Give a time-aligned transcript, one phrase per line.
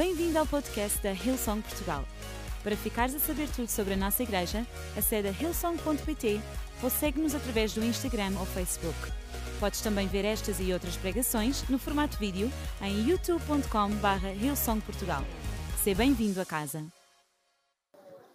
[0.00, 2.02] Bem-vindo ao podcast da Hillsong Portugal.
[2.62, 6.40] Para ficares a saber tudo sobre a nossa igreja, acede a hillsong.pt
[6.82, 8.96] ou segue-nos através do Instagram ou Facebook.
[9.60, 12.50] Podes também ver estas e outras pregações no formato vídeo
[12.80, 15.20] em youtube.com.br hillsongportugal.
[15.84, 16.82] Seja bem-vindo a casa.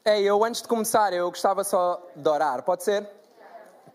[0.05, 3.09] Ei, eu antes de começar, eu gostava só de orar, pode ser?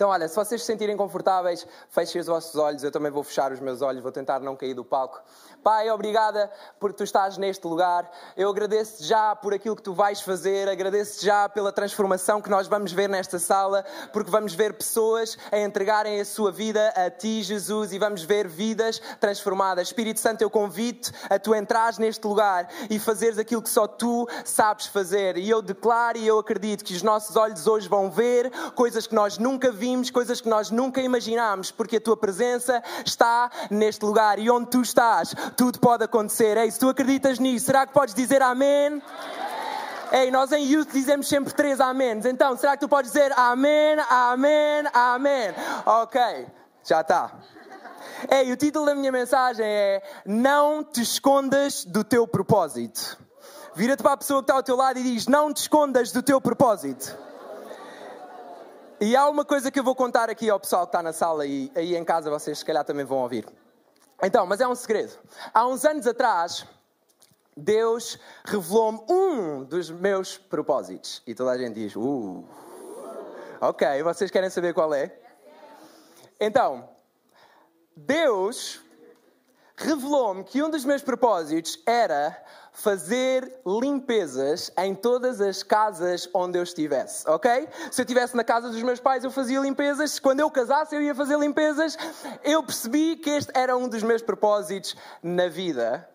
[0.00, 3.52] Então, olha, se vocês se sentirem confortáveis, fechem os vossos olhos, eu também vou fechar
[3.52, 5.20] os meus olhos, vou tentar não cair do palco.
[5.62, 8.10] Pai, obrigada por tu estás neste lugar.
[8.34, 12.66] Eu agradeço já por aquilo que tu vais fazer, agradeço já pela transformação que nós
[12.66, 17.42] vamos ver nesta sala, porque vamos ver pessoas a entregarem a sua vida a ti,
[17.42, 19.88] Jesus, e vamos ver vidas transformadas.
[19.88, 24.26] Espírito Santo, eu convido a tu entrares neste lugar e fazeres aquilo que só tu
[24.46, 25.36] sabes fazer.
[25.36, 29.14] E eu declaro e eu acredito que os nossos olhos hoje vão ver coisas que
[29.14, 34.38] nós nunca vimos, coisas que nós nunca imaginámos, porque a tua presença está neste lugar
[34.38, 36.56] e onde tu estás tudo pode acontecer.
[36.56, 38.86] Ei, se tu acreditas nisso, será que podes dizer amém?
[38.86, 39.02] amém.
[40.12, 42.24] Ei, nós em Youth dizemos sempre três améns.
[42.24, 45.54] Então, será que tu podes dizer amém, amém, amém?
[45.86, 46.20] Ok,
[46.84, 47.32] já está.
[48.28, 53.18] Ei, o título da minha mensagem é Não te escondas do teu propósito.
[53.74, 56.22] Vira-te para a pessoa que está ao teu lado e diz: Não te escondas do
[56.22, 57.16] teu propósito.
[59.00, 61.46] E há uma coisa que eu vou contar aqui ao pessoal que está na sala
[61.46, 63.46] e aí em casa vocês se calhar também vão ouvir.
[64.22, 65.12] Então, mas é um segredo.
[65.52, 66.66] Há uns anos atrás,
[67.56, 71.22] Deus revelou-me um dos meus propósitos.
[71.26, 72.44] E toda a gente diz, uh.
[73.60, 75.14] Ok, vocês querem saber qual é?
[76.38, 76.88] Então,
[77.96, 78.80] Deus
[79.76, 86.62] revelou-me que um dos meus propósitos era fazer limpezas em todas as casas onde eu
[86.62, 87.68] estivesse, ok?
[87.90, 90.18] Se eu estivesse na casa dos meus pais, eu fazia limpezas.
[90.18, 91.96] Quando eu casasse, eu ia fazer limpezas.
[92.42, 96.08] Eu percebi que este era um dos meus propósitos na vida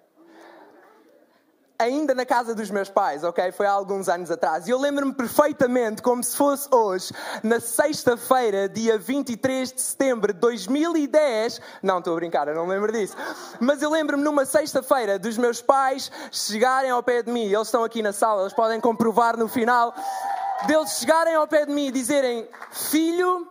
[1.78, 3.52] ainda na casa dos meus pais, ok?
[3.52, 4.68] Foi há alguns anos atrás.
[4.68, 10.40] E eu lembro-me perfeitamente, como se fosse hoje, na sexta-feira, dia 23 de setembro de
[10.40, 11.62] 2010.
[11.84, 13.16] Não, estou a brincar, eu não lembro disso.
[13.60, 17.46] Mas eu lembro-me numa sexta-feira dos meus pais chegarem ao pé de mim.
[17.46, 19.94] Eles estão aqui na sala, eles podem comprovar no final.
[20.68, 23.48] Deles chegarem ao pé de mim e dizerem: Filho,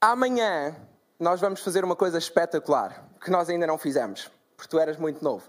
[0.00, 0.74] amanhã
[1.18, 5.22] nós vamos fazer uma coisa espetacular que nós ainda não fizemos, porque tu eras muito
[5.22, 5.48] novo.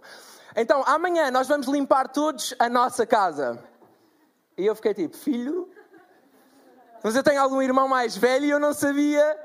[0.61, 3.63] Então, amanhã nós vamos limpar todos a nossa casa.
[4.57, 5.69] E eu fiquei tipo, filho?
[7.01, 9.39] Mas eu tenho algum irmão mais velho e eu não sabia.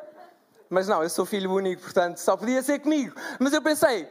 [0.69, 3.15] Mas não, eu sou filho único, portanto só podia ser comigo.
[3.39, 4.09] Mas eu pensei,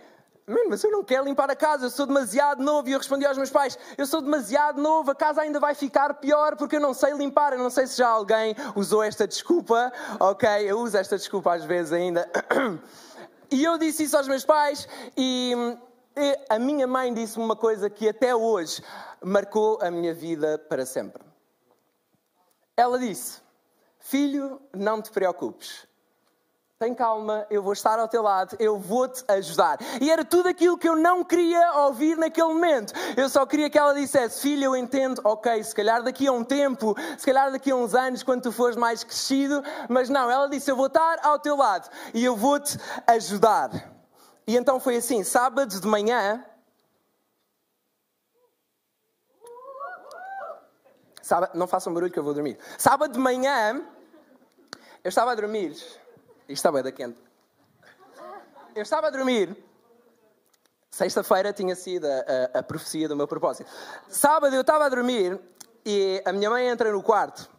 [0.69, 2.87] mas eu não quero limpar a casa, eu sou demasiado novo.
[2.87, 6.13] E eu respondi aos meus pais: eu sou demasiado novo, a casa ainda vai ficar
[6.13, 7.51] pior porque eu não sei limpar.
[7.51, 9.91] Eu não sei se já alguém usou esta desculpa.
[10.21, 12.29] Ok, eu uso esta desculpa às vezes ainda.
[13.51, 15.77] E eu disse isso aos meus pais e
[16.15, 18.83] e a minha mãe disse-me uma coisa que até hoje
[19.21, 21.23] marcou a minha vida para sempre.
[22.77, 23.41] Ela disse:
[23.99, 25.87] Filho, não te preocupes.
[26.77, 29.77] Tem calma, eu vou estar ao teu lado, eu vou-te ajudar.
[30.01, 32.93] E era tudo aquilo que eu não queria ouvir naquele momento.
[33.15, 36.43] Eu só queria que ela dissesse: Filho, eu entendo, ok, se calhar daqui a um
[36.43, 39.63] tempo, se calhar daqui a uns anos, quando tu fores mais crescido.
[39.87, 43.92] Mas não, ela disse: Eu vou estar ao teu lado e eu vou-te ajudar.
[44.45, 46.43] E então foi assim: sábado de manhã.
[51.21, 52.57] Sábado, não façam barulho que eu vou dormir.
[52.77, 53.81] Sábado de manhã,
[55.03, 55.71] eu estava a dormir.
[55.71, 55.99] Isto
[56.49, 57.17] estava da quente.
[58.75, 59.55] Eu estava a dormir.
[60.91, 62.09] Sexta-feira tinha sido a,
[62.53, 63.69] a, a, profecia do meu propósito.
[64.09, 65.39] Sábado eu estava a dormir
[65.85, 67.49] e a minha mãe entra no quarto,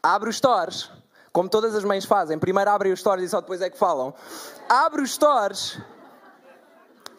[0.00, 0.88] abre os stores,
[1.32, 2.38] como todas as mães fazem.
[2.38, 4.14] Primeiro abrem os stores e só depois é que falam.
[4.68, 5.80] Abre os stores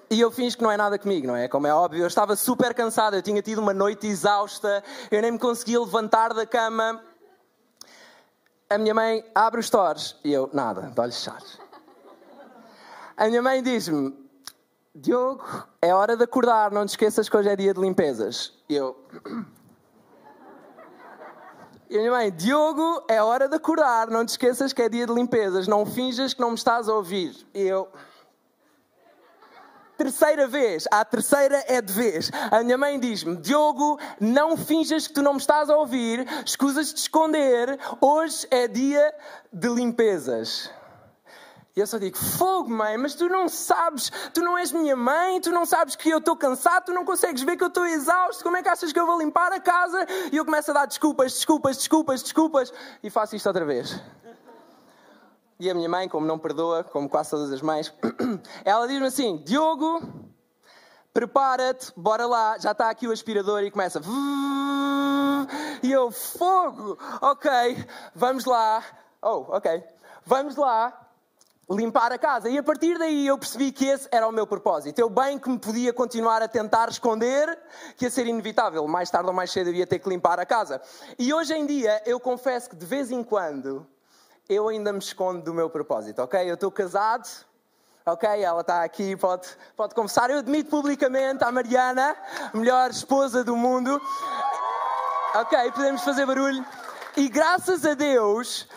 [0.09, 1.47] e eu finjo que não é nada comigo, não é?
[1.47, 5.31] Como é óbvio, eu estava super cansado, eu tinha tido uma noite exausta, eu nem
[5.31, 7.01] me conseguia levantar da cama.
[8.69, 11.59] A minha mãe abre os stores e eu, nada, de olhos fechados.
[13.17, 14.13] A minha mãe diz-me:
[14.93, 15.43] Diogo,
[15.81, 18.53] é hora de acordar, não te esqueças que hoje é dia de limpezas.
[18.69, 18.95] E eu.
[21.87, 25.05] E a minha mãe, Diogo, é hora de acordar, não te esqueças que é dia
[25.05, 27.47] de limpezas, não finjas que não me estás a ouvir.
[27.53, 27.87] E eu
[29.97, 32.31] terceira vez, a terceira é de vez.
[32.51, 36.93] A minha mãe diz-me: Diogo, não finjas que tu não me estás a ouvir, escusas
[36.93, 39.13] de esconder, hoje é dia
[39.51, 40.69] de limpezas.
[41.75, 45.41] E eu só digo: Fogo, mãe, mas tu não sabes, tu não és minha mãe,
[45.41, 48.43] tu não sabes que eu estou cansado, tu não consegues ver que eu estou exausto,
[48.43, 50.05] como é que achas que eu vou limpar a casa?
[50.31, 53.99] E eu começo a dar desculpas, desculpas, desculpas, desculpas, e faço isto outra vez.
[55.59, 57.93] E a minha mãe, como não perdoa, como quase todas as mães,
[58.65, 60.01] ela diz-me assim: Diogo,
[61.13, 64.01] prepara-te, bora lá, já está aqui o aspirador e começa.
[65.81, 66.97] E eu, fogo!
[67.21, 67.49] Ok,
[68.13, 68.83] vamos lá.
[69.21, 69.83] Oh, ok.
[70.25, 71.05] Vamos lá
[71.69, 72.49] limpar a casa.
[72.49, 74.99] E a partir daí eu percebi que esse era o meu propósito.
[74.99, 77.57] Eu bem que me podia continuar a tentar esconder,
[77.97, 78.87] que ia ser inevitável.
[78.87, 80.81] Mais tarde ou mais cedo eu ia ter que limpar a casa.
[81.17, 83.87] E hoje em dia eu confesso que de vez em quando
[84.47, 86.49] eu ainda me escondo do meu propósito, ok?
[86.49, 87.27] Eu estou casado,
[88.05, 88.29] ok?
[88.43, 90.29] Ela está aqui, pode, pode confessar.
[90.29, 92.15] Eu admito publicamente a Mariana,
[92.53, 93.99] melhor esposa do mundo.
[95.33, 96.65] Ok, podemos fazer barulho.
[97.17, 98.67] E graças a Deus,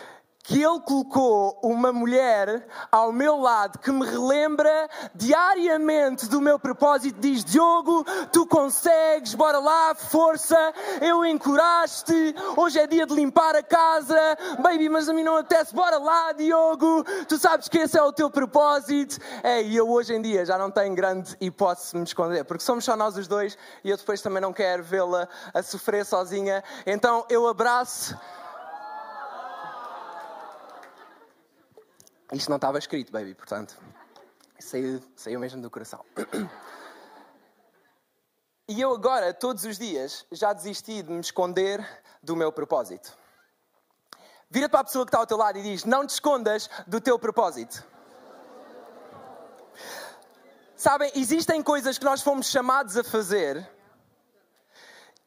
[0.49, 7.19] que Ele colocou uma mulher ao meu lado que me relembra diariamente do meu propósito.
[7.19, 8.03] Diz: Diogo,
[8.33, 12.33] tu consegues, bora lá, força, eu encorajo-te.
[12.57, 14.19] Hoje é dia de limpar a casa,
[14.57, 17.03] baby, mas a mim não apetece, bora lá, Diogo.
[17.27, 19.19] Tu sabes que esse é o teu propósito.
[19.43, 22.63] É, e eu hoje em dia já não tenho grande hipótese de me esconder, porque
[22.63, 26.63] somos só nós os dois e eu depois também não quero vê-la a sofrer sozinha.
[26.87, 28.17] Então eu abraço.
[32.31, 33.75] Isto não estava escrito, baby, portanto,
[34.59, 36.05] saiu, saiu mesmo do coração.
[38.67, 41.83] E eu agora, todos os dias, já desisti de me esconder
[42.21, 43.17] do meu propósito.
[44.47, 47.01] Vira para a pessoa que está ao teu lado e diz: Não te escondas do
[47.01, 47.83] teu propósito.
[50.75, 53.67] Sabem, existem coisas que nós fomos chamados a fazer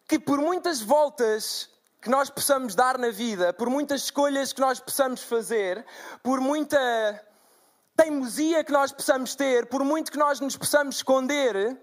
[0.06, 1.68] que, por muitas voltas
[2.02, 5.86] que nós possamos dar na vida, por muitas escolhas que nós possamos fazer,
[6.20, 6.76] por muita
[7.96, 11.80] teimosia que nós possamos ter, por muito que nós nos possamos esconder,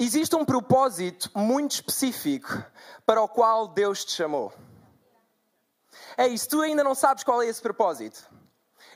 [0.00, 2.64] existe um propósito muito específico
[3.06, 4.52] para o qual Deus te chamou.
[6.16, 8.28] É isso, tu ainda não sabes qual é esse propósito.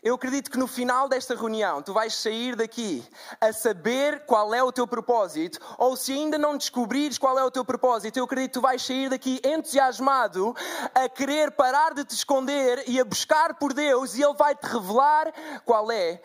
[0.07, 3.05] Eu acredito que no final desta reunião tu vais sair daqui
[3.41, 7.51] a saber qual é o teu propósito, ou se ainda não descobrires qual é o
[7.51, 10.55] teu propósito, eu acredito que tu vais sair daqui entusiasmado
[10.95, 14.65] a querer parar de te esconder e a buscar por Deus e Ele vai te
[14.65, 15.33] revelar
[15.65, 16.23] qual é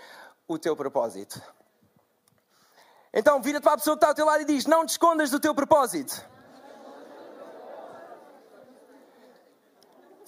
[0.48, 1.42] o teu propósito.
[3.12, 5.31] Então vira-te para a pessoa que está ao teu lado e diz: Não te escondas
[5.31, 6.24] do teu propósito.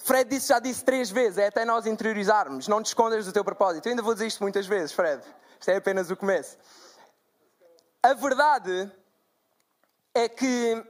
[0.04, 3.42] Fred disse, já disse três vezes, é até nós interiorizarmos, não te escondas do teu
[3.42, 3.86] propósito.
[3.86, 5.24] Eu ainda vou dizer isto muitas vezes, Fred.
[5.58, 6.58] Isto é apenas o começo.
[8.02, 8.92] A verdade
[10.12, 10.84] é que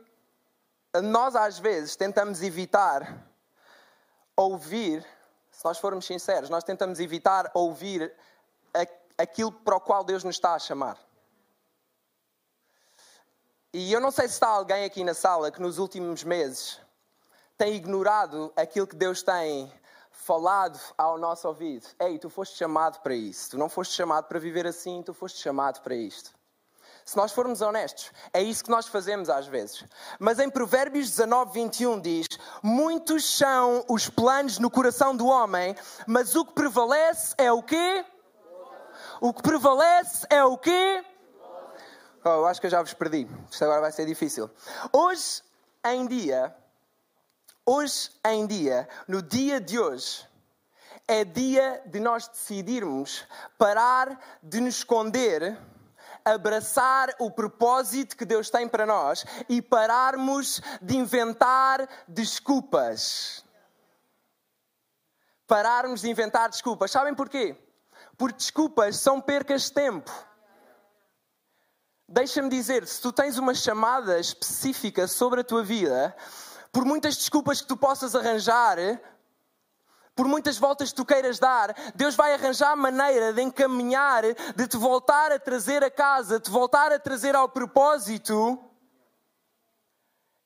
[1.00, 3.24] nós às vezes tentamos evitar
[4.36, 5.06] ouvir,
[5.52, 8.12] se nós formos sinceros, nós tentamos evitar ouvir
[9.16, 10.98] aquilo para o qual Deus nos está a chamar.
[13.72, 16.80] E eu não sei se está alguém aqui na sala que nos últimos meses
[17.56, 19.72] tem ignorado aquilo que Deus tem
[20.10, 21.86] falado ao nosso ouvido.
[21.98, 23.50] Ei, tu foste chamado para isso.
[23.50, 26.30] Tu não foste chamado para viver assim, tu foste chamado para isto.
[27.04, 29.84] Se nós formos honestos, é isso que nós fazemos às vezes.
[30.18, 32.26] Mas em Provérbios 19, 21 diz:
[32.62, 35.76] Muitos são os planos no coração do homem,
[36.06, 38.04] mas o que prevalece é o quê?
[39.20, 41.04] O que prevalece é o quê?
[42.24, 43.28] Oh, eu acho que eu já vos perdi.
[43.50, 44.50] Isto agora vai ser difícil.
[44.90, 45.42] Hoje
[45.84, 46.56] em dia,
[47.66, 50.28] Hoje em dia, no dia de hoje,
[51.08, 53.26] é dia de nós decidirmos
[53.56, 55.58] parar de nos esconder,
[56.22, 63.42] abraçar o propósito que Deus tem para nós e pararmos de inventar desculpas.
[65.46, 66.90] Pararmos de inventar desculpas.
[66.90, 67.56] Sabem porquê?
[68.18, 70.12] Porque desculpas são percas de tempo.
[72.06, 76.14] Deixa-me dizer, se tu tens uma chamada específica sobre a tua vida,
[76.74, 78.78] por muitas desculpas que tu possas arranjar,
[80.12, 84.24] por muitas voltas que tu queiras dar, Deus vai arranjar maneira de encaminhar,
[84.56, 88.58] de te voltar a trazer a casa, de te voltar a trazer ao propósito.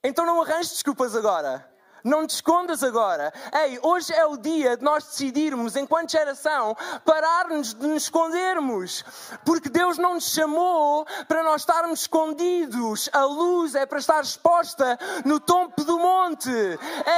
[0.05, 1.67] Então não arranjes desculpas agora.
[2.05, 3.33] Não te escondas agora.
[3.53, 9.05] Ei, hoje é o dia de nós decidirmos, enquanto geração, pararmos de nos escondermos.
[9.45, 13.09] Porque Deus não nos chamou para nós estarmos escondidos.
[13.13, 16.51] A luz é para estar exposta no topo do monte.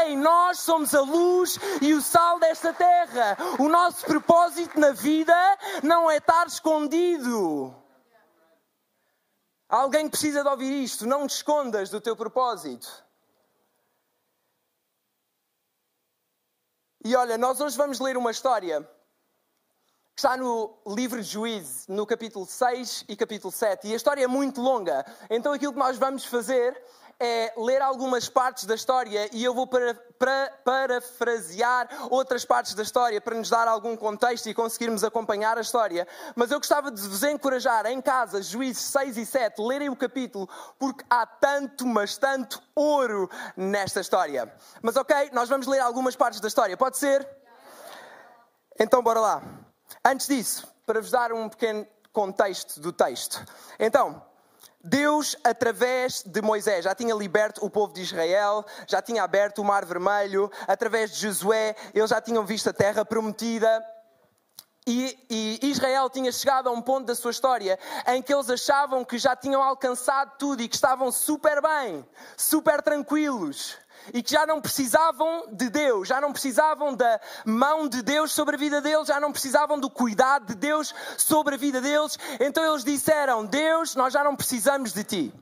[0.05, 3.37] Ei, nós somos a luz e o sal desta terra.
[3.59, 5.35] O nosso propósito na vida
[5.83, 7.75] não é estar escondido.
[9.69, 11.07] Alguém precisa de ouvir isto.
[11.07, 13.10] Não te escondas do teu propósito.
[17.03, 18.83] E olha, nós hoje vamos ler uma história
[20.15, 23.89] que está no livro de Juízes, no capítulo 6 e capítulo 7.
[23.89, 25.07] E a história é muito longa.
[25.31, 26.79] Então aquilo que nós vamos fazer
[27.21, 32.83] é ler algumas partes da história e eu vou para, para, parafrasear outras partes da
[32.83, 36.09] história para nos dar algum contexto e conseguirmos acompanhar a história.
[36.35, 40.49] Mas eu gostava de vos encorajar em casa, Juízes 6 e 7, lerem o capítulo,
[40.79, 44.51] porque há tanto, mas tanto ouro nesta história.
[44.81, 47.29] Mas ok, nós vamos ler algumas partes da história, pode ser?
[48.79, 49.43] Então bora lá.
[50.03, 53.45] Antes disso, para vos dar um pequeno contexto do texto.
[53.79, 54.23] Então,
[54.83, 59.65] Deus, através de Moisés, já tinha liberto o povo de Israel, já tinha aberto o
[59.65, 63.85] Mar Vermelho, através de Josué, eles já tinham visto a terra prometida.
[64.87, 69.05] E, e, Israel tinha chegado a um ponto da sua história em que eles achavam
[69.05, 72.05] que já tinham alcançado tudo e que estavam super bem,
[72.37, 73.77] super tranquilos
[74.13, 78.57] e que já não precisavam de Deus, já não precisavam da mão de Deus sobre
[78.57, 82.19] a vida deles, já não precisavam do cuidado de Deus sobre a vida deles.
[82.39, 85.35] Então eles disseram: Deus, nós já não precisamos de ti.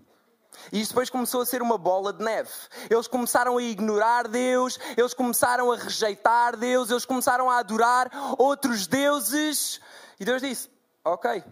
[0.72, 2.50] E isto depois começou a ser uma bola de neve.
[2.90, 8.86] Eles começaram a ignorar Deus, eles começaram a rejeitar Deus, eles começaram a adorar outros
[8.86, 9.80] deuses.
[10.18, 10.68] E Deus disse:
[11.04, 11.42] Ok,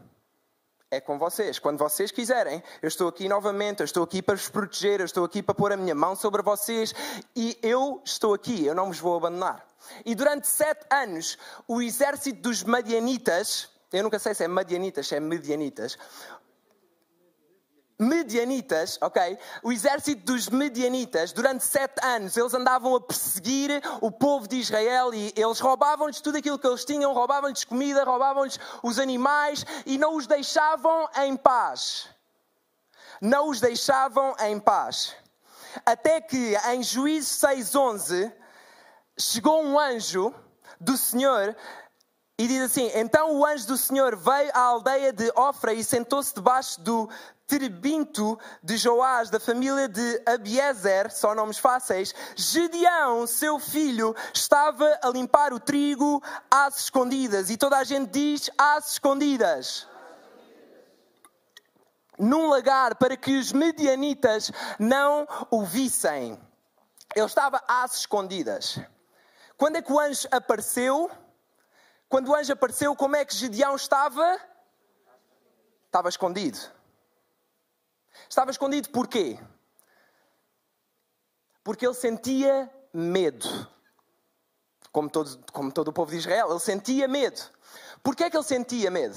[0.91, 1.59] é com vocês.
[1.59, 5.25] Quando vocês quiserem, eu estou aqui novamente, eu estou aqui para vos proteger, eu estou
[5.25, 6.95] aqui para pôr a minha mão sobre vocês
[7.35, 9.67] e eu estou aqui, eu não vos vou abandonar.
[10.05, 15.17] E durante sete anos, o exército dos Madianitas, eu nunca sei se é Madianitas, se
[15.17, 15.99] é Medianitas,
[17.99, 19.39] medianitas, ok?
[19.63, 25.15] O exército dos medianitas, durante sete anos, eles andavam a perseguir o povo de Israel
[25.15, 30.17] e eles roubavam-lhes tudo aquilo que eles tinham, roubavam-lhes comida, roubavam-lhes os animais e não
[30.17, 32.09] os deixavam em paz.
[33.21, 35.15] Não os deixavam em paz.
[35.85, 38.33] Até que em Juízo 6:11
[39.19, 40.35] chegou um anjo
[40.79, 41.57] do Senhor
[42.39, 46.35] e diz assim: Então o anjo do Senhor veio à aldeia de Ofra e sentou-se
[46.35, 47.09] debaixo do
[47.47, 52.15] terebinto de Joás, da família de Abiezer, só nomes fáceis.
[52.35, 57.49] Gedeão, seu filho, estava a limpar o trigo às escondidas.
[57.49, 59.89] E toda a gente diz às escondidas.
[62.19, 66.39] Num lagar para que os medianitas não o vissem.
[67.15, 68.81] Ele estava às escondidas.
[69.57, 71.11] Quando é que o anjo apareceu?
[72.09, 74.41] Quando o anjo apareceu, como é que Gedeão estava?
[75.87, 76.59] Estava escondido.
[78.29, 79.39] Estava escondido porquê?
[81.65, 83.69] Porque ele sentia medo.
[84.93, 87.41] Como todo, como todo o povo de Israel, ele sentia medo.
[88.03, 89.17] Porquê é que ele sentia medo?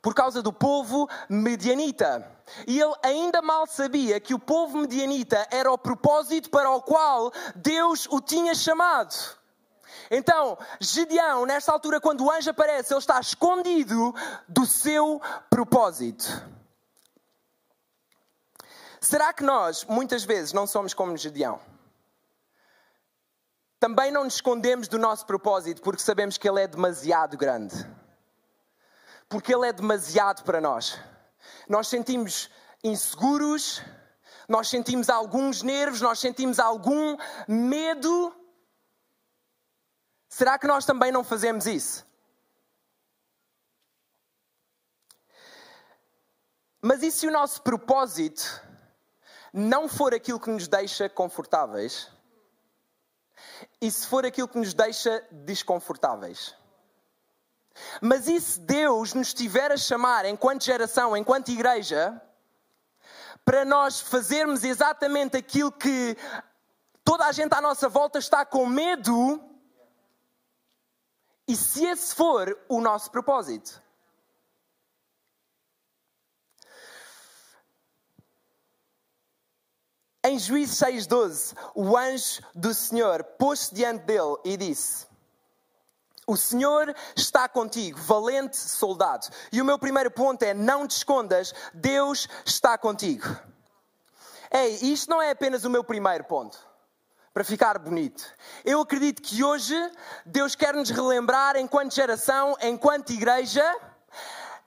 [0.00, 2.30] Por causa do povo medianita.
[2.66, 7.32] E ele ainda mal sabia que o povo medianita era o propósito para o qual
[7.56, 9.41] Deus o tinha chamado.
[10.14, 14.14] Então, Gedeão, nesta altura, quando o anjo aparece, ele está escondido
[14.46, 16.26] do seu propósito.
[19.00, 21.58] Será que nós, muitas vezes, não somos como Gedeão?
[23.80, 27.74] Também não nos escondemos do nosso propósito porque sabemos que ele é demasiado grande.
[29.30, 31.00] Porque ele é demasiado para nós.
[31.66, 32.50] Nós sentimos
[32.84, 33.80] inseguros,
[34.46, 37.16] nós sentimos alguns nervos, nós sentimos algum
[37.48, 38.41] medo
[40.32, 42.06] Será que nós também não fazemos isso?
[46.80, 48.42] Mas e se o nosso propósito
[49.52, 52.10] não for aquilo que nos deixa confortáveis?
[53.78, 56.56] E se for aquilo que nos deixa desconfortáveis?
[58.00, 62.18] Mas e se Deus nos estiver a chamar, enquanto geração, enquanto igreja,
[63.44, 66.16] para nós fazermos exatamente aquilo que
[67.04, 69.51] toda a gente à nossa volta está com medo
[71.52, 73.82] e se esse for o nosso propósito?
[80.24, 85.06] Em Juízes 6,12, o anjo do Senhor pôs-se diante dele e disse:
[86.26, 89.26] O Senhor está contigo, valente soldado.
[89.52, 93.26] E o meu primeiro ponto é: não te escondas, Deus está contigo.
[94.50, 96.71] Ei, isto não é apenas o meu primeiro ponto
[97.32, 98.24] para ficar bonito.
[98.64, 99.74] Eu acredito que hoje
[100.26, 103.64] Deus quer nos relembrar, enquanto geração, enquanto igreja,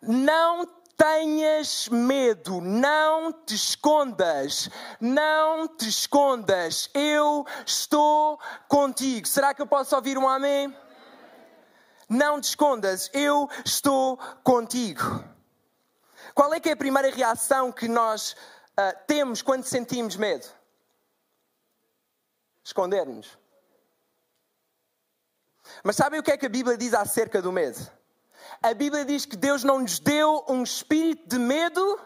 [0.02, 0.66] não
[0.98, 4.70] tenhas medo, não te escondas,
[5.00, 6.90] não te escondas.
[6.94, 9.28] Eu estou contigo.
[9.28, 10.76] Será que eu posso ouvir um amém?
[12.08, 15.24] Não te escondas, eu estou contigo.
[16.34, 20.48] Qual é que é a primeira reação que nós uh, temos quando sentimos medo?
[22.66, 23.38] Esconder-nos.
[25.84, 27.80] Mas sabem o que é que a Bíblia diz acerca do medo?
[28.62, 32.00] A Bíblia diz que Deus não nos deu um espírito de medo,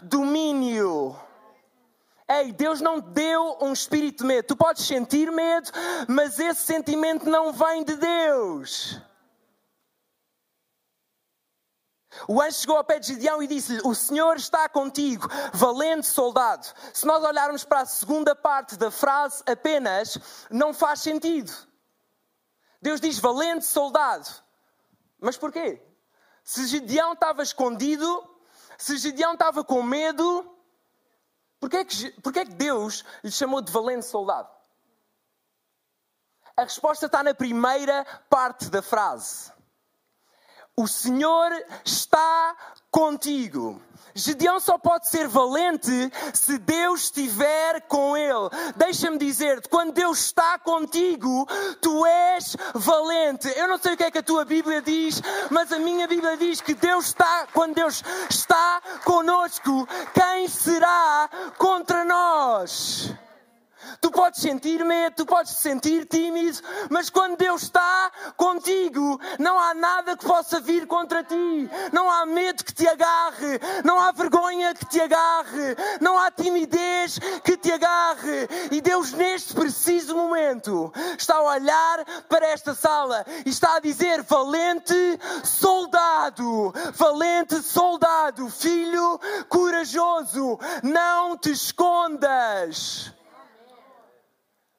[2.26, 4.46] Ei, Deus não te deu um espírito de medo.
[4.46, 5.70] Tu podes sentir medo,
[6.08, 8.98] mas esse sentimento não vem de Deus.
[12.28, 16.66] O anjo chegou ao pé de Gideão e disse-lhe: O Senhor está contigo, valente soldado.
[16.92, 20.18] Se nós olharmos para a segunda parte da frase apenas,
[20.50, 21.52] não faz sentido.
[22.80, 24.28] Deus diz valente soldado.
[25.18, 25.82] Mas porquê?
[26.42, 28.28] Se Gideão estava escondido,
[28.76, 30.54] se Gideão estava com medo,
[31.58, 34.50] porquê que, porquê que Deus lhe chamou de valente soldado?
[36.56, 39.53] A resposta está na primeira parte da frase.
[40.76, 41.52] O Senhor
[41.84, 42.56] está
[42.90, 43.80] contigo.
[44.14, 45.90] Gedeão só pode ser valente
[46.32, 48.48] se Deus estiver com ele.
[48.76, 51.46] Deixa-me dizer-te, quando Deus está contigo,
[51.80, 53.48] tu és valente.
[53.56, 56.36] Eu não sei o que é que a tua Bíblia diz, mas a minha Bíblia
[56.36, 61.28] diz que Deus está, quando Deus está conosco, quem será
[61.58, 63.12] contra nós?
[64.00, 66.58] Tu podes sentir medo, tu podes sentir tímido,
[66.90, 71.68] mas quando Deus está contigo, não há nada que possa vir contra ti.
[71.92, 77.18] Não há medo que te agarre, não há vergonha que te agarre, não há timidez
[77.42, 78.48] que te agarre.
[78.70, 84.22] E Deus, neste preciso momento, está a olhar para esta sala e está a dizer:
[84.22, 93.12] valente soldado, valente soldado, filho corajoso, não te escondas.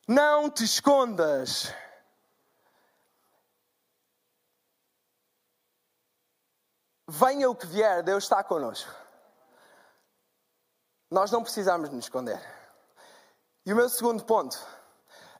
[0.07, 1.74] Não te escondas.
[7.07, 8.91] Venha o que vier, Deus está conosco.
[11.09, 12.41] Nós não precisamos nos esconder.
[13.65, 14.57] E o meu segundo ponto: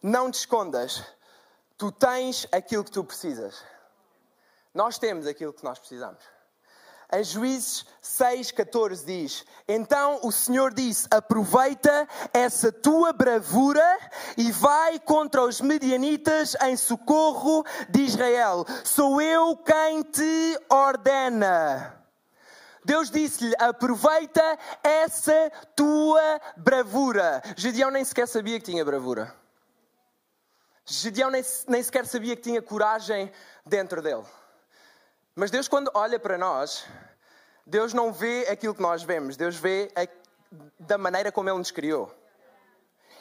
[0.01, 1.03] não te escondas.
[1.77, 3.63] Tu tens aquilo que tu precisas.
[4.74, 6.24] Nós temos aquilo que nós precisamos.
[7.13, 13.97] Em Juízes 6,14 diz: Então o Senhor disse: Aproveita essa tua bravura
[14.38, 18.65] e vai contra os medianitas em socorro de Israel.
[18.83, 21.95] Sou eu quem te ordena.
[22.83, 27.41] Deus disse-lhe: aproveita essa tua bravura.
[27.57, 29.35] Gedeão nem sequer sabia que tinha bravura.
[30.85, 33.31] Gedeão nem, nem sequer sabia que tinha coragem
[33.65, 34.24] dentro dele.
[35.35, 36.85] Mas Deus, quando olha para nós,
[37.65, 40.07] Deus não vê aquilo que nós vemos, Deus vê a,
[40.79, 42.15] da maneira como Ele nos criou.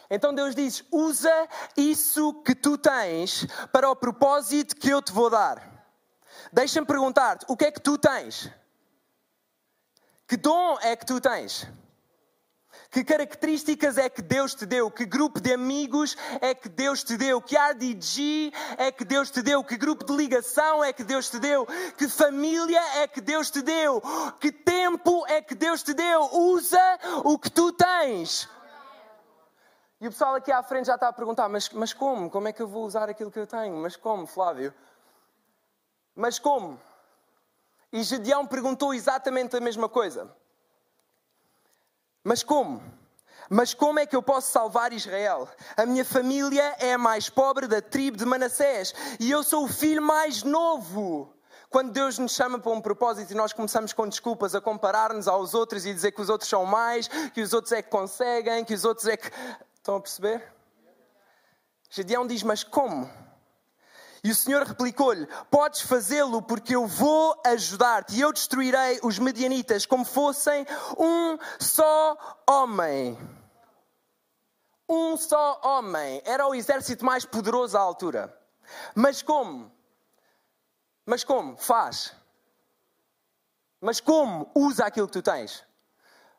[0.09, 5.29] Então Deus diz: usa isso que tu tens para o propósito que eu te vou
[5.29, 5.61] dar.
[6.53, 8.48] Deixa-me perguntar-te: o que é que tu tens?
[10.29, 11.66] Que dom é que tu tens?
[12.95, 14.89] Que características é que Deus te deu?
[14.89, 17.43] Que grupo de amigos é que Deus te deu?
[17.43, 19.65] Que RDG é que Deus te deu?
[19.65, 21.67] Que grupo de ligação é que Deus te deu?
[21.99, 24.01] Que família é que Deus te deu?
[24.39, 26.21] Que tempo é que Deus te deu?
[26.35, 28.49] Usa o que tu tens.
[30.01, 32.31] E o pessoal aqui à frente já está a perguntar: mas, mas como?
[32.31, 33.75] Como é que eu vou usar aquilo que eu tenho?
[33.75, 34.73] Mas como, Flávio?
[36.15, 36.81] Mas como?
[37.93, 40.33] E Gedeão perguntou exatamente a mesma coisa.
[42.25, 42.83] Mas como?
[43.51, 45.47] Mas como é que eu posso salvar Israel?
[45.77, 49.69] A minha família é a mais pobre da tribo de Manassés e eu sou o
[49.69, 51.31] filho mais novo.
[51.69, 55.53] Quando Deus nos chama para um propósito e nós começamos com desculpas a comparar-nos aos
[55.53, 58.73] outros e dizer que os outros são mais, que os outros é que conseguem, que
[58.73, 59.31] os outros é que.
[59.75, 60.43] Estão a perceber?
[61.91, 63.11] Gedeão diz: Mas como?
[64.25, 69.85] E o Senhor replicou-lhe: Podes fazê-lo, porque eu vou ajudar-te, e eu destruirei os medianitas
[69.85, 70.67] como fossem
[70.99, 73.19] um só homem.
[74.89, 76.23] Um só homem.
[76.25, 78.35] Era o exército mais poderoso à altura.
[78.95, 79.71] Mas como?
[81.05, 81.59] Mas como?
[81.59, 82.15] Faz.
[83.79, 84.51] Mas como?
[84.55, 85.63] Usa aquilo que tu tens.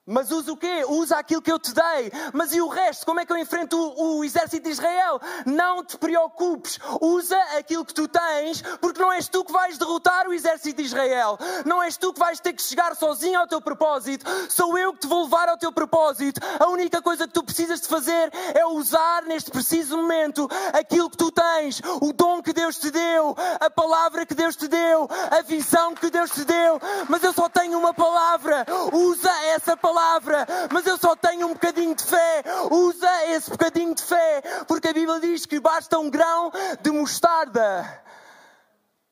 [0.07, 0.85] Mas usa o quê?
[0.87, 2.11] Usa aquilo que eu te dei.
[2.31, 3.07] Mas e o resto?
[3.07, 5.19] Como é que eu enfrento o, o, exército de Israel?
[5.47, 6.77] Não te preocupes.
[7.01, 10.83] Usa aquilo que tu tens, porque não és tu que vais derrotar o exército de
[10.83, 11.39] Israel.
[11.65, 14.29] Não és tu que vais ter que chegar sozinho ao teu propósito.
[14.47, 16.39] Sou eu que te vou levar ao teu propósito.
[16.59, 21.17] A única coisa que tu precisas de fazer é usar neste preciso momento aquilo que
[21.17, 25.41] tu tens, o dom que Deus te deu, a palavra que Deus te deu, a
[25.41, 26.79] visão que Deus te deu.
[27.09, 28.67] Mas eu só tenho uma palavra.
[28.93, 32.43] Usa essa palavra palavra, mas eu só tenho um bocadinho de fé.
[32.69, 38.03] Usa esse bocadinho de fé, porque a Bíblia diz que basta um grão de mostarda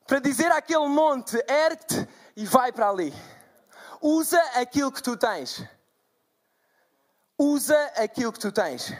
[0.06, 3.14] para dizer àquele monte: ergue-te e vai para ali.
[4.02, 5.64] Usa aquilo que tu tens.
[7.38, 8.92] Usa aquilo que tu tens.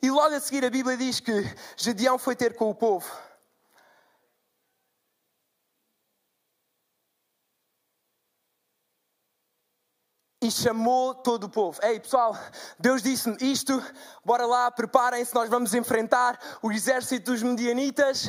[0.00, 1.32] E logo a seguir a Bíblia diz que
[1.76, 3.06] Gedeão foi ter com o povo.
[10.42, 11.78] E chamou todo o povo.
[11.84, 12.36] Ei, pessoal,
[12.76, 13.80] Deus disse-me isto,
[14.24, 18.28] bora lá, preparem-se, nós vamos enfrentar o exército dos medianitas.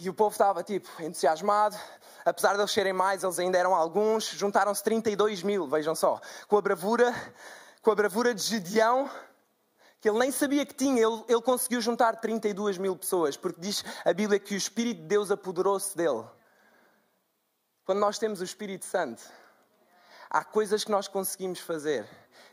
[0.00, 1.76] E o povo estava, tipo, entusiasmado.
[2.24, 4.24] Apesar de eles serem mais, eles ainda eram alguns.
[4.30, 6.18] Juntaram-se 32 mil, vejam só.
[6.48, 7.14] Com a bravura,
[7.82, 9.08] com a bravura de Gedeão,
[10.00, 13.84] que ele nem sabia que tinha, ele, ele conseguiu juntar 32 mil pessoas, porque diz
[14.04, 16.24] a Bíblia que o Espírito de Deus apoderou-se dele.
[17.84, 19.22] Quando nós temos o Espírito Santo,
[20.34, 22.04] há coisas que nós conseguimos fazer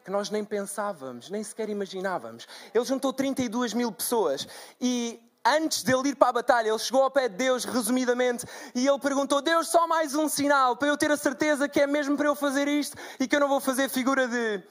[0.03, 2.47] que nós nem pensávamos, nem sequer imaginávamos.
[2.73, 4.47] Ele juntou 32 mil pessoas
[4.79, 8.87] e antes dele ir para a batalha, ele chegou ao pé de Deus, resumidamente, e
[8.87, 12.17] ele perguntou: Deus, só mais um sinal para eu ter a certeza que é mesmo
[12.17, 14.63] para eu fazer isto e que eu não vou fazer figura de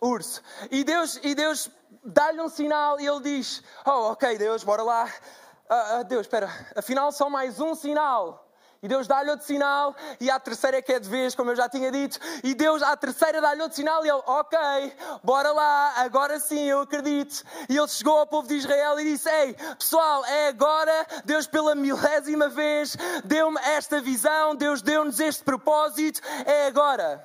[0.00, 0.42] urso.
[0.70, 1.70] E Deus, e Deus
[2.04, 5.04] dá-lhe um sinal e ele diz: Oh, ok, Deus, bora lá.
[5.70, 8.51] Uh, uh, Deus, espera, afinal só mais um sinal.
[8.82, 11.56] E Deus dá-lhe outro sinal, e a terceira é que é de vez, como eu
[11.56, 14.58] já tinha dito, e Deus, à terceira, dá-lhe outro sinal, e ele, ok,
[15.22, 17.44] bora lá, agora sim, eu acredito.
[17.68, 21.76] E ele chegou ao povo de Israel e disse: Ei, pessoal, é agora, Deus, pela
[21.76, 27.24] milésima vez, deu-me esta visão, Deus deu-nos este propósito, é agora.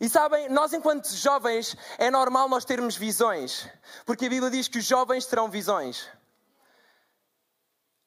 [0.00, 3.68] E sabem, nós enquanto jovens, é normal nós termos visões,
[4.04, 6.08] porque a Bíblia diz que os jovens terão visões.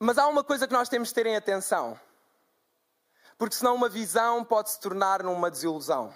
[0.03, 1.97] Mas há uma coisa que nós temos de ter em atenção.
[3.37, 6.13] Porque senão uma visão pode se tornar numa desilusão.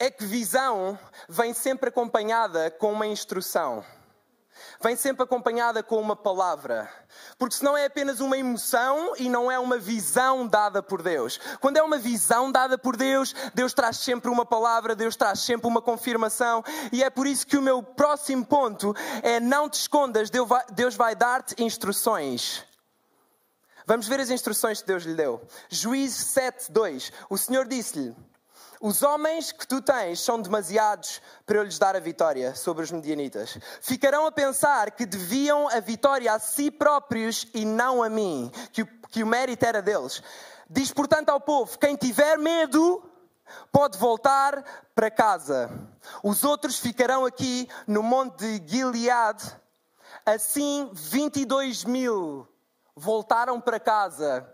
[0.00, 3.84] É que visão vem sempre acompanhada com uma instrução
[4.80, 6.90] vem sempre acompanhada com uma palavra.
[7.38, 11.38] Porque senão é apenas uma emoção e não é uma visão dada por Deus.
[11.60, 15.66] Quando é uma visão dada por Deus, Deus traz sempre uma palavra, Deus traz sempre
[15.66, 16.62] uma confirmação.
[16.92, 21.14] E é por isso que o meu próximo ponto é: não te escondas, Deus vai
[21.14, 22.64] dar-te instruções.
[23.86, 25.46] Vamos ver as instruções que Deus lhe deu.
[25.68, 27.12] Juízes 7, 2.
[27.28, 28.14] O Senhor disse-lhe.
[28.80, 32.90] Os homens que tu tens são demasiados para eu lhes dar a vitória sobre os
[32.90, 33.58] medianitas.
[33.80, 38.82] Ficarão a pensar que deviam a vitória a si próprios e não a mim, que
[38.82, 40.22] o, que o mérito era deles.
[40.68, 43.02] Diz, portanto, ao povo: quem tiver medo
[43.70, 44.62] pode voltar
[44.94, 45.70] para casa.
[46.22, 49.42] Os outros ficarão aqui no monte de Gilead.
[50.24, 52.48] Assim, 22 mil
[52.96, 54.48] voltaram para casa,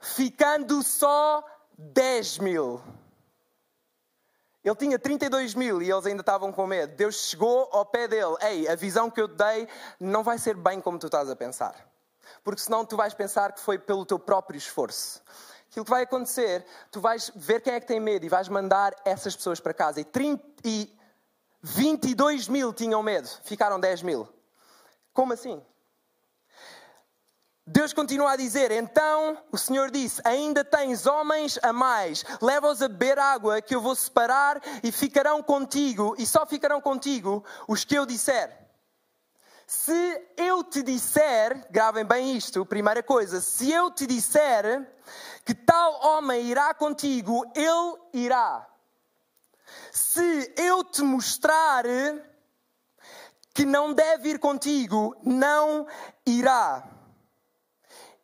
[0.00, 1.44] ficando só
[1.78, 2.80] 10 mil.
[4.64, 6.94] Ele tinha 32 mil e eles ainda estavam com medo.
[6.94, 10.56] Deus chegou ao pé dele: Ei, a visão que eu te dei não vai ser
[10.56, 11.74] bem como tu estás a pensar.
[12.44, 15.20] Porque senão tu vais pensar que foi pelo teu próprio esforço.
[15.70, 18.94] Aquilo que vai acontecer, tu vais ver quem é que tem medo e vais mandar
[19.04, 20.00] essas pessoas para casa.
[20.00, 20.94] E, 30, e
[21.62, 24.28] 22 mil tinham medo, ficaram 10 mil.
[25.12, 25.62] Como assim?
[27.72, 32.88] Deus continua a dizer: Então o Senhor disse: Ainda tens homens a mais, leva-os a
[32.88, 37.94] beber água, que eu vou separar e ficarão contigo, e só ficarão contigo os que
[37.94, 38.58] eu disser.
[39.66, 44.86] Se eu te disser, gravem bem isto, primeira coisa, se eu te disser
[45.42, 48.68] que tal homem irá contigo, ele irá.
[49.90, 51.84] Se eu te mostrar
[53.54, 55.86] que não deve ir contigo, não
[56.26, 57.01] irá.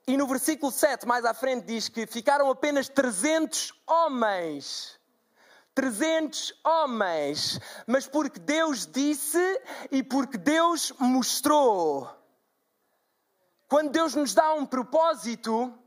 [0.09, 4.99] E no versículo 7, mais à frente, diz que ficaram apenas 300 homens.
[5.75, 7.61] 300 homens.
[7.87, 9.38] Mas porque Deus disse
[9.90, 12.09] e porque Deus mostrou.
[13.68, 15.79] Quando Deus nos dá um propósito,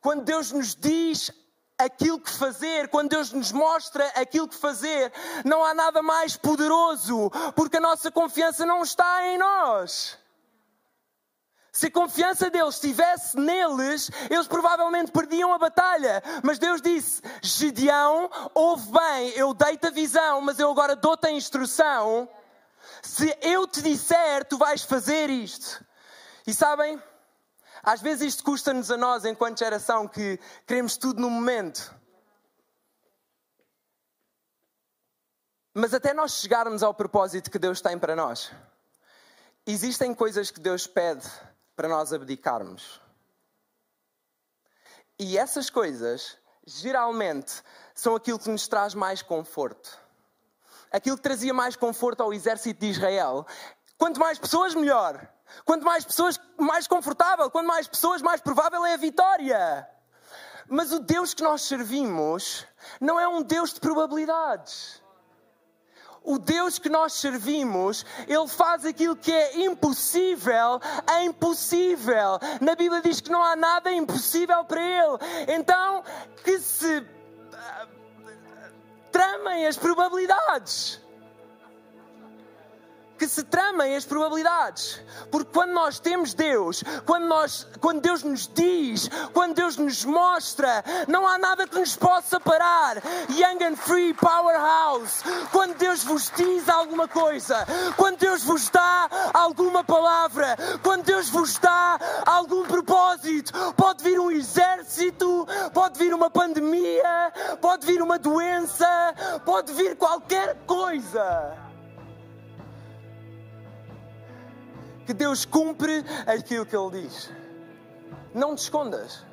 [0.00, 1.32] quando Deus nos diz
[1.76, 5.12] aquilo que fazer, quando Deus nos mostra aquilo que fazer,
[5.44, 10.16] não há nada mais poderoso, porque a nossa confiança não está em nós.
[11.72, 16.22] Se a confiança deles estivesse neles, eles provavelmente perdiam a batalha.
[16.42, 21.30] Mas Deus disse: Gideão, ouve bem, eu dei-te a visão, mas eu agora dou-te a
[21.30, 22.28] instrução.
[23.02, 25.84] Se eu te disser, tu vais fazer isto.
[26.46, 27.00] E sabem,
[27.82, 31.94] às vezes isto custa-nos a nós, enquanto geração, que queremos tudo no momento.
[35.74, 38.50] Mas até nós chegarmos ao propósito que Deus tem para nós,
[39.66, 41.28] existem coisas que Deus pede
[41.78, 43.00] para nós abdicarmos.
[45.16, 46.36] E essas coisas,
[46.66, 47.62] geralmente,
[47.94, 49.96] são aquilo que nos traz mais conforto.
[50.90, 53.46] Aquilo que trazia mais conforto ao exército de Israel.
[53.96, 55.24] Quanto mais pessoas, melhor.
[55.64, 57.48] Quanto mais pessoas, mais confortável.
[57.48, 59.88] Quanto mais pessoas, mais provável é a vitória.
[60.66, 62.66] Mas o Deus que nós servimos
[63.00, 65.00] não é um Deus de probabilidades.
[66.28, 70.78] O Deus que nós servimos, Ele faz aquilo que é impossível,
[71.10, 72.38] é impossível.
[72.60, 75.18] Na Bíblia diz que não há nada impossível para Ele.
[75.48, 76.04] Então,
[76.44, 77.02] que se
[77.54, 77.86] ah,
[79.10, 81.00] tramem as probabilidades
[83.18, 85.00] que se tramem as probabilidades.
[85.30, 90.84] Porque quando nós temos Deus, quando, nós, quando Deus nos diz, quando Deus nos mostra,
[91.08, 92.96] não há nada que nos possa parar.
[93.30, 95.22] Young and Free Powerhouse.
[95.50, 101.58] Quando Deus vos diz alguma coisa, quando Deus vos dá alguma palavra, quando Deus vos
[101.58, 108.86] dá algum propósito, pode vir um exército, pode vir uma pandemia, pode vir uma doença,
[109.44, 111.68] pode vir qualquer coisa.
[115.08, 117.30] Que Deus cumpre aquilo que Ele diz.
[118.34, 119.24] Não te escondas.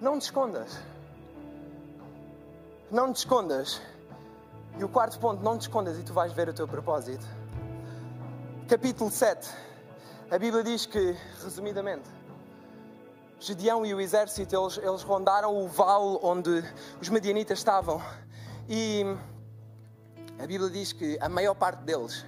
[0.00, 0.76] Não te escondas.
[2.90, 3.80] Não te escondas.
[4.76, 7.24] E o quarto ponto, não te escondas e tu vais ver o teu propósito.
[8.68, 9.48] Capítulo 7.
[10.32, 12.10] A Bíblia diz que, resumidamente,
[13.38, 16.64] Gedeão e o exército, eles, eles rondaram o vale onde
[17.00, 18.02] os medianitas estavam.
[18.68, 19.04] E
[20.40, 22.26] a Bíblia diz que a maior parte deles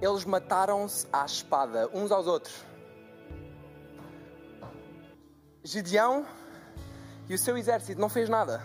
[0.00, 2.64] eles mataram-se à espada, uns aos outros.
[5.62, 6.26] Gideão
[7.28, 8.62] e o seu exército não fez nada.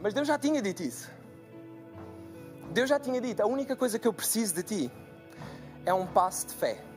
[0.00, 1.10] Mas Deus já tinha dito isso.
[2.72, 4.92] Deus já tinha dito: a única coisa que eu preciso de ti
[5.86, 6.93] é um passo de fé.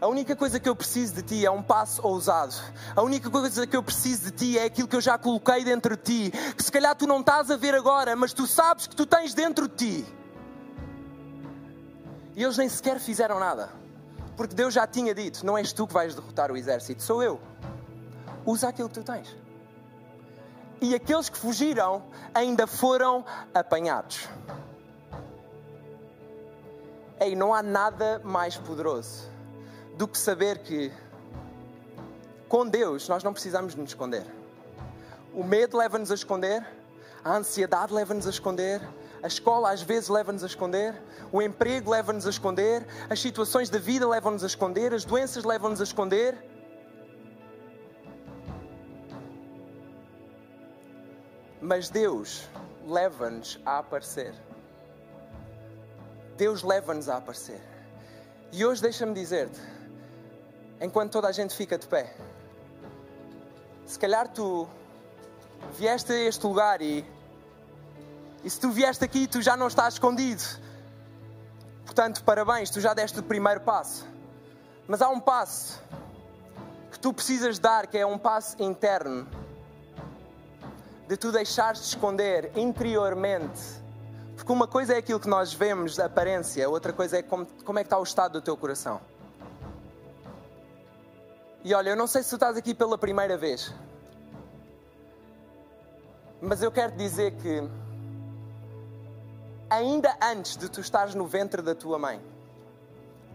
[0.00, 2.54] A única coisa que eu preciso de ti é um passo ousado.
[2.96, 5.94] A única coisa que eu preciso de ti é aquilo que eu já coloquei dentro
[5.94, 8.96] de ti, que se calhar tu não estás a ver agora, mas tu sabes que
[8.96, 10.06] tu tens dentro de ti.
[12.34, 13.68] E eles nem sequer fizeram nada,
[14.38, 17.38] porque Deus já tinha dito: não és tu que vais derrotar o exército, sou eu.
[18.46, 19.36] Usa aquilo que tu tens.
[20.80, 24.26] E aqueles que fugiram ainda foram apanhados.
[27.20, 29.28] Ei, não há nada mais poderoso
[30.00, 30.90] do que saber que
[32.48, 34.24] com Deus nós não precisamos nos esconder.
[35.34, 36.66] O medo leva-nos a esconder,
[37.22, 38.80] a ansiedade leva-nos a esconder,
[39.22, 40.94] a escola às vezes leva-nos a esconder,
[41.30, 45.82] o emprego leva-nos a esconder, as situações da vida levam-nos a esconder, as doenças levam-nos
[45.82, 46.34] a esconder.
[51.60, 52.48] Mas Deus
[52.86, 54.32] leva-nos a aparecer.
[56.38, 57.60] Deus leva-nos a aparecer.
[58.50, 59.60] E hoje deixa-me dizer-te,
[60.80, 62.14] enquanto toda a gente fica de pé.
[63.86, 64.68] Se calhar tu
[65.76, 67.04] vieste a este lugar e,
[68.42, 70.42] e se tu vieste aqui, tu já não estás escondido.
[71.84, 74.06] Portanto, parabéns, tu já deste o primeiro passo.
[74.86, 75.82] Mas há um passo
[76.90, 79.28] que tu precisas dar, que é um passo interno.
[81.06, 83.60] De tu deixares de esconder interiormente.
[84.36, 87.78] Porque uma coisa é aquilo que nós vemos, a aparência, outra coisa é como, como
[87.78, 89.00] é que está o estado do teu coração.
[91.62, 93.74] E olha, eu não sei se tu estás aqui pela primeira vez,
[96.40, 97.62] mas eu quero dizer que,
[99.68, 102.18] ainda antes de tu estares no ventre da tua mãe,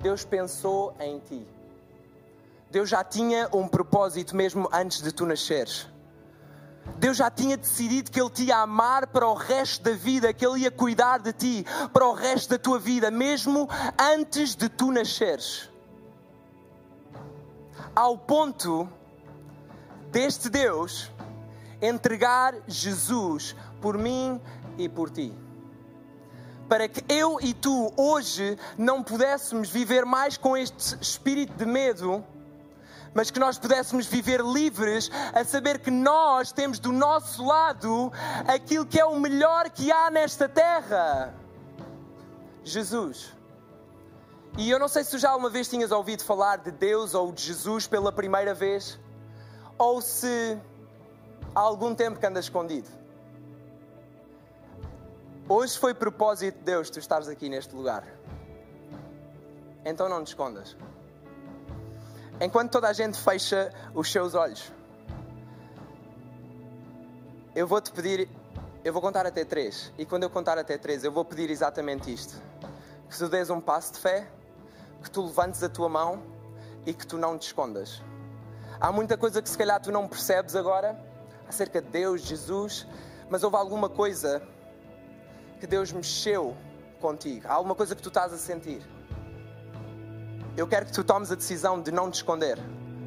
[0.02, 1.48] Deus pensou em ti.
[2.72, 5.88] Deus já tinha um propósito mesmo antes de tu nasceres.
[6.98, 10.46] Deus já tinha decidido que Ele te ia amar para o resto da vida, que
[10.46, 14.92] Ele ia cuidar de ti para o resto da tua vida, mesmo antes de tu
[14.92, 15.70] nasceres
[17.96, 18.90] ao ponto
[20.12, 21.10] deste Deus
[21.82, 24.42] entregar Jesus por mim
[24.78, 25.34] e por ti.
[26.68, 32.26] Para que eu e tu hoje não pudéssemos viver mais com este espírito de medo,
[33.14, 38.12] mas que nós pudéssemos viver livres a saber que nós temos do nosso lado
[38.48, 41.34] aquilo que é o melhor que há nesta terra:
[42.64, 43.35] Jesus.
[44.58, 47.30] E eu não sei se tu já alguma vez tinhas ouvido falar de Deus ou
[47.30, 48.98] de Jesus pela primeira vez,
[49.78, 50.58] ou se
[51.54, 52.90] há algum tempo que andas escondido.
[55.50, 58.08] Hoje foi propósito de Deus tu estares aqui neste lugar.
[59.84, 60.76] Então não te escondas.
[62.40, 64.72] Enquanto toda a gente fecha os seus olhos,
[67.54, 68.30] eu vou te pedir,
[68.86, 69.92] eu vou contar até três.
[69.98, 72.42] E quando eu contar até três, eu vou pedir exatamente isto:
[73.10, 74.28] que tu dês um passo de fé
[75.06, 76.24] que tu levantes a tua mão
[76.84, 78.02] e que tu não te escondas.
[78.82, 81.00] Há muita coisa que se calhar tu não percebes agora
[81.48, 82.88] acerca de Deus, Jesus,
[83.30, 84.42] mas houve alguma coisa
[85.60, 86.58] que Deus mexeu
[87.00, 88.82] contigo, há alguma coisa que tu estás a sentir.
[90.58, 92.58] Eu quero que tu tomes a decisão de não te esconder,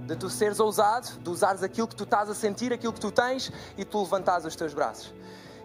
[0.07, 3.11] de tu seres ousado, de usares aquilo que tu estás a sentir, aquilo que tu
[3.11, 5.13] tens e tu levantares os teus braços.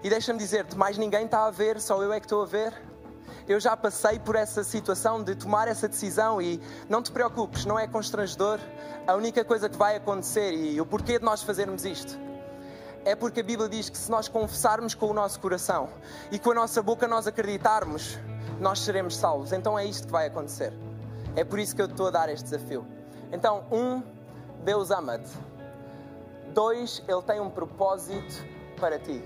[0.04, 2.74] E deixa-me dizer-te, mais ninguém está a ver, só eu é que estou a ver.
[3.48, 7.78] Eu já passei por essa situação de tomar essa decisão e não te preocupes, não
[7.78, 8.60] é constrangedor.
[9.06, 12.18] A única coisa que vai acontecer e o porquê de nós fazermos isto
[13.06, 15.90] é porque a Bíblia diz que se nós confessarmos com o nosso coração
[16.32, 18.18] e com a nossa boca nós acreditarmos,
[18.60, 19.52] nós seremos salvos.
[19.52, 20.74] Então é isto que vai acontecer.
[21.36, 22.86] É por isso que eu estou a dar este desafio.
[23.32, 24.04] Então, um,
[24.64, 25.32] Deus ama-te.
[26.54, 28.46] Dois, Ele tem um propósito
[28.80, 29.22] para ti.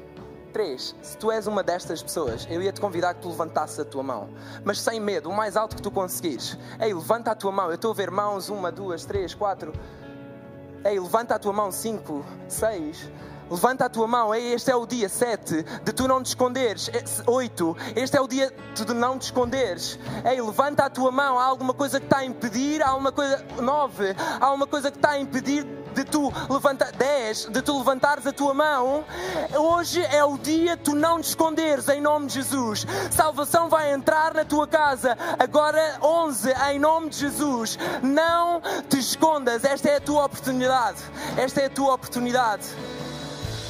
[0.57, 3.85] Três, se tu és uma destas pessoas, eu ia te convidar que tu levantasses a
[3.85, 4.27] tua mão,
[4.65, 6.57] mas sem medo, o mais alto que tu conseguires.
[6.79, 7.67] Ei, levanta a tua mão.
[7.67, 9.71] Eu estou a ver mãos, uma, duas, três, quatro.
[10.83, 13.07] Ei, levanta a tua mão, cinco, seis.
[13.49, 16.89] Levanta a tua mão, este é o dia 7 de tu não te esconderes.
[17.25, 19.97] 8, este é o dia de não te esconderes.
[20.25, 23.43] Ei, levanta a tua mão, há alguma coisa que está a impedir, há alguma coisa.
[23.59, 25.65] 9, há alguma coisa que está a impedir
[25.97, 29.03] de tu levantar 10, de tu levantares a tua mão.
[29.55, 32.85] Hoje é o dia tu não te esconderes em nome de Jesus.
[33.09, 35.17] Salvação vai entrar na tua casa.
[35.39, 37.79] Agora 11 em nome de Jesus.
[38.03, 39.63] Não te escondas.
[39.63, 40.99] Esta é a tua oportunidade.
[41.35, 42.67] Esta é a tua oportunidade.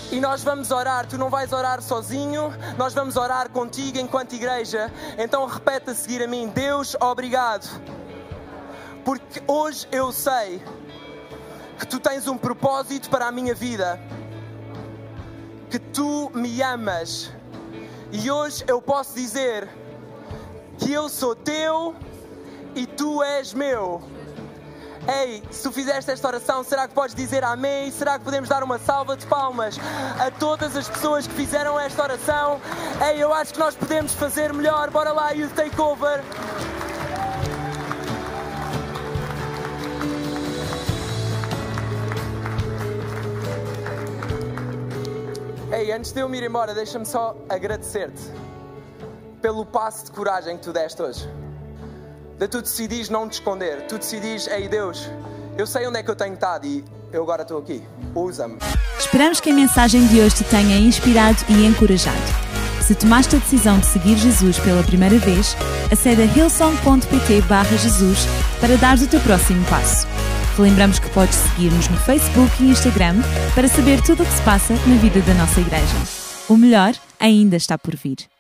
[0.10, 4.92] E nós vamos orar, tu não vais orar sozinho, nós vamos orar contigo enquanto igreja.
[5.18, 7.68] Então repete a seguir a mim: Deus, obrigado,
[9.04, 10.64] porque hoje eu sei
[11.78, 14.00] que tu tens um propósito para a minha vida,
[15.70, 17.30] que tu me amas,
[18.10, 19.68] e hoje eu posso dizer
[20.78, 21.94] que eu sou teu
[22.74, 24.02] e tu és meu.
[25.08, 27.90] Ei, se tu fizeste esta oração, será que podes dizer amém?
[27.92, 29.80] Será que podemos dar uma salva de palmas
[30.20, 32.60] a todas as pessoas que fizeram esta oração?
[33.10, 34.90] Ei, eu acho que nós podemos fazer melhor.
[34.92, 36.22] Bora lá, Youth Takeover.
[45.72, 48.24] Ei, antes de eu me ir embora, deixa-me só agradecer-te
[49.42, 51.47] pelo passo de coragem que tu deste hoje
[52.38, 55.10] de tu decidis não te esconder, tu decidis, ei Deus,
[55.58, 57.82] eu sei onde é que eu tenho estado e eu agora estou aqui,
[58.14, 58.58] usa-me.
[59.00, 62.48] Esperamos que a mensagem de hoje te tenha inspirado e encorajado.
[62.82, 65.58] Se tomaste a decisão de seguir Jesus pela primeira vez,
[65.92, 68.20] acede a hillsong.pt Jesus
[68.62, 70.08] para dar o teu próximo passo.
[70.58, 73.16] Lembramos que podes seguir-nos no Facebook e Instagram
[73.54, 75.96] para saber tudo o que se passa na vida da nossa igreja.
[76.48, 78.37] O melhor ainda está por vir.